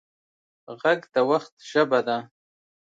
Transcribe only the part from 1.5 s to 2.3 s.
ژبه ده